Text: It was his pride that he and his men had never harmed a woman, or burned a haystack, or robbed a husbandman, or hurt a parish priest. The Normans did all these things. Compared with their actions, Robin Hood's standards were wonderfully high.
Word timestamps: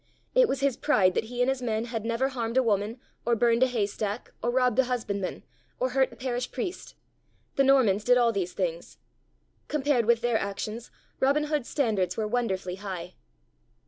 It 0.33 0.47
was 0.47 0.61
his 0.61 0.77
pride 0.77 1.13
that 1.13 1.25
he 1.25 1.41
and 1.43 1.47
his 1.49 1.61
men 1.61 1.85
had 1.85 2.05
never 2.05 2.29
harmed 2.29 2.57
a 2.57 2.63
woman, 2.63 2.99
or 3.23 3.35
burned 3.35 3.61
a 3.61 3.67
haystack, 3.67 4.33
or 4.41 4.49
robbed 4.49 4.79
a 4.79 4.85
husbandman, 4.85 5.43
or 5.79 5.89
hurt 5.91 6.11
a 6.11 6.15
parish 6.15 6.51
priest. 6.51 6.95
The 7.55 7.63
Normans 7.63 8.03
did 8.03 8.17
all 8.17 8.31
these 8.31 8.53
things. 8.53 8.97
Compared 9.67 10.07
with 10.07 10.21
their 10.21 10.39
actions, 10.39 10.89
Robin 11.19 11.43
Hood's 11.43 11.69
standards 11.69 12.17
were 12.17 12.27
wonderfully 12.27 12.77
high. 12.77 13.13